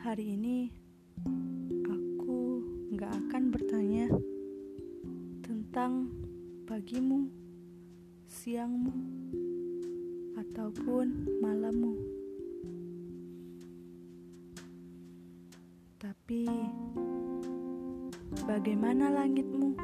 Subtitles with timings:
[0.00, 0.72] Hari ini
[1.84, 2.64] aku
[2.96, 4.08] gak akan bertanya
[5.44, 6.08] tentang
[6.64, 7.28] pagimu,
[8.24, 8.96] siangmu,
[10.40, 11.04] ataupun
[11.44, 12.00] malammu.
[16.00, 16.48] Tapi
[18.48, 19.76] bagaimana langitmu?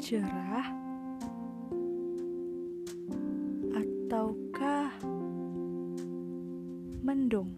[0.00, 0.64] Cerah
[3.76, 4.41] ataukah
[7.02, 7.50] mendung.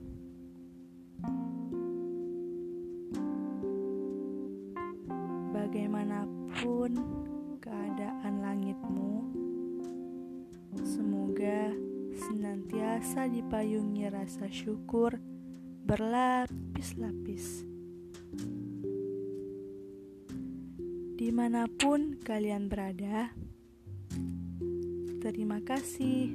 [5.52, 6.96] Bagaimanapun
[7.60, 9.14] keadaan langitmu,
[10.80, 11.76] semoga
[12.16, 15.20] senantiasa dipayungi rasa syukur
[15.84, 17.68] berlapis-lapis.
[21.14, 23.28] Di mana pun kalian berada,
[25.20, 26.32] terima kasih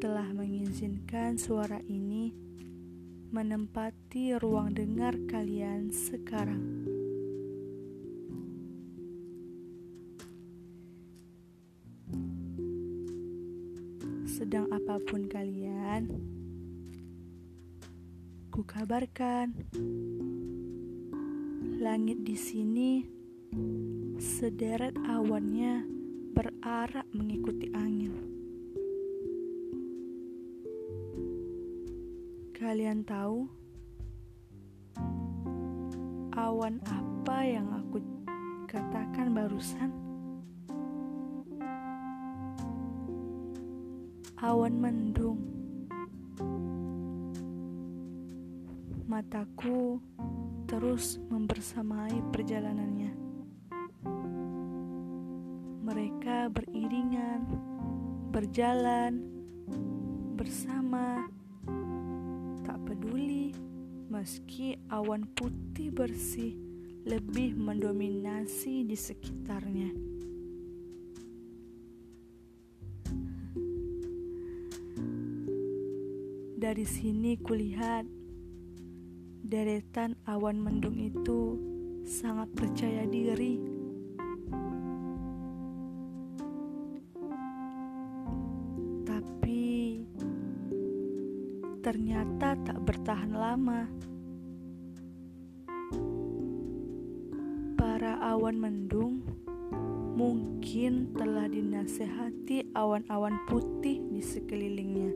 [0.00, 2.32] telah mengizinkan suara ini
[3.36, 6.88] menempati ruang dengar kalian sekarang.
[14.24, 16.08] Sedang apa pun kalian,
[18.48, 19.52] ku kabarkan
[21.76, 23.04] langit di sini
[24.16, 25.84] sederet awannya
[26.32, 28.29] berarak mengikuti angin.
[32.70, 33.50] Kalian tahu
[36.38, 37.98] awan apa yang aku
[38.70, 39.90] katakan barusan?
[44.38, 45.42] Awan mendung.
[49.10, 49.98] Mataku
[50.70, 53.12] terus membersamai perjalanannya.
[55.90, 57.50] Mereka beriringan,
[58.30, 59.26] berjalan
[60.38, 61.26] bersama
[63.10, 63.50] peduli
[64.06, 66.54] meski awan putih bersih
[67.02, 69.90] lebih mendominasi di sekitarnya.
[76.54, 78.06] Dari sini kulihat
[79.42, 81.58] deretan awan mendung itu
[82.06, 83.79] sangat percaya diri.
[91.80, 93.88] Ternyata tak bertahan lama.
[97.80, 99.24] Para awan mendung
[100.12, 105.12] mungkin telah dinasehati awan-awan putih di sekelilingnya.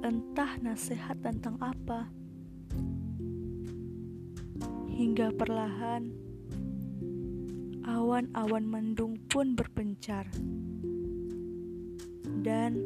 [0.00, 2.08] Entah nasihat tentang apa.
[4.96, 6.08] Hingga perlahan
[7.84, 10.24] awan-awan mendung pun berpencar.
[12.40, 12.80] Dan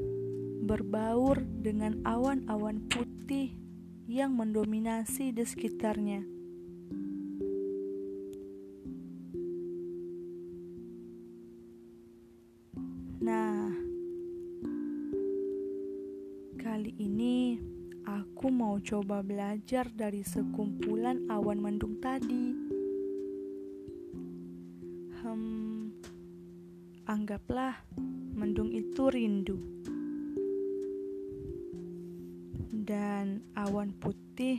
[0.60, 3.56] berbaur dengan awan-awan putih
[4.04, 6.20] yang mendominasi di sekitarnya.
[13.20, 13.70] Nah,
[16.58, 17.60] kali ini
[18.08, 22.50] aku mau coba belajar dari sekumpulan awan mendung tadi.
[25.20, 25.92] Hmm,
[27.06, 27.78] anggaplah
[28.34, 29.79] mendung itu rindu.
[32.90, 34.58] Dan awan putih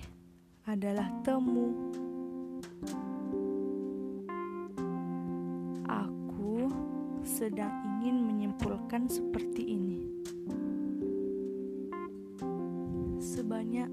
[0.63, 1.91] adalah temu.
[5.83, 6.71] Aku
[7.27, 9.99] sedang ingin menyimpulkan seperti ini.
[13.19, 13.91] Sebanyak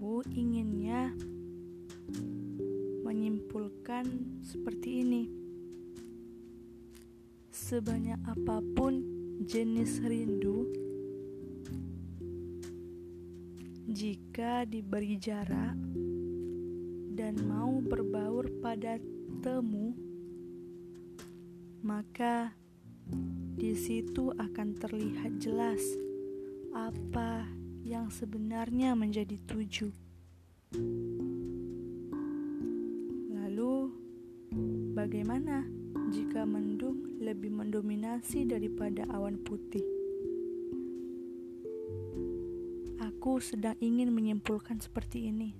[0.00, 1.12] Aku inginnya
[3.04, 4.08] menyimpulkan
[4.40, 5.28] seperti ini.
[7.52, 9.04] Sebanyak apa pun
[9.44, 10.72] jenis rindu,
[13.92, 15.76] jika diberi jarak
[17.12, 18.96] dan mau berbaur pada
[19.44, 19.92] temu,
[21.84, 22.56] maka
[23.52, 25.84] di situ akan terlihat jelas
[26.72, 27.59] apa
[27.90, 29.90] yang sebenarnya menjadi tujuh.
[33.34, 33.90] Lalu,
[34.94, 35.66] bagaimana
[36.14, 39.82] jika mendung lebih mendominasi daripada awan putih?
[43.02, 45.50] Aku sedang ingin menyimpulkan seperti ini.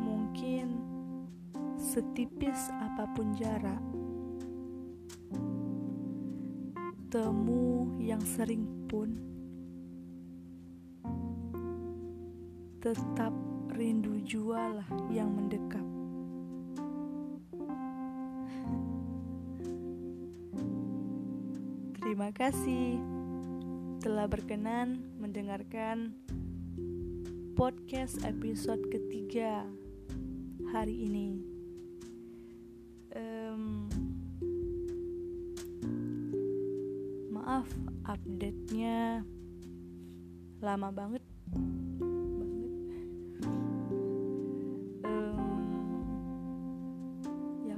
[0.00, 0.80] Mungkin
[1.76, 3.84] setipis apa pun jarak,
[7.06, 9.14] bertemu yang sering pun
[12.82, 13.30] tetap
[13.78, 15.86] rindu jua lah yang mendekap.
[22.02, 22.98] Terima kasih
[24.02, 26.10] telah berkenan mendengarkan
[27.54, 29.62] podcast episode ketiga
[30.74, 31.55] hari ini.
[37.56, 37.72] Maaf,
[38.04, 39.24] update-nya
[40.60, 41.24] lama banget.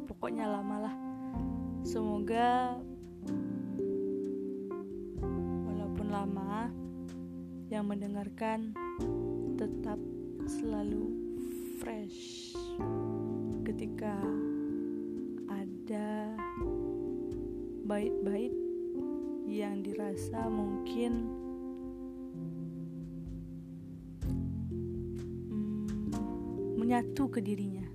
[0.03, 0.95] Pokoknya lama lah.
[1.87, 2.75] Semoga
[5.63, 6.75] walaupun lama
[7.71, 8.75] yang mendengarkan
[9.55, 10.03] tetap
[10.43, 11.15] selalu
[11.79, 12.51] fresh
[13.63, 14.19] ketika
[15.47, 16.35] ada
[17.87, 18.68] bait-bait
[19.49, 21.13] yang dirasa mungkin
[25.49, 27.89] hmm, menyatu ke dirinya.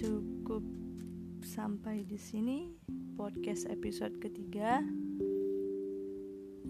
[0.00, 0.64] cukup
[1.44, 2.72] sampai di sini
[3.20, 4.80] podcast episode ketiga.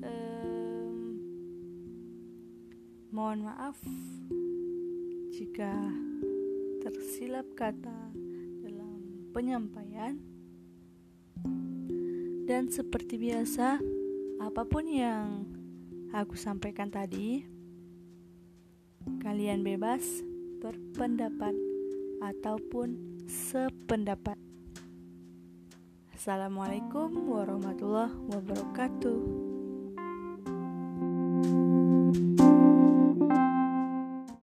[0.02, 1.22] Um,
[3.14, 3.78] mohon maaf
[5.40, 5.72] jika
[6.84, 8.12] tersilap kata
[8.60, 9.00] dalam
[9.32, 10.20] penyampaian.
[12.44, 13.80] Dan seperti biasa,
[14.36, 15.48] apa pun yang
[16.12, 17.40] aku sampaikan tadi,
[19.24, 20.20] kalian bebas
[20.60, 21.56] berpendapat
[22.20, 24.36] ataupun sependapat.
[26.12, 29.49] Assalamualaikum warahmatullahi wabarakatuh.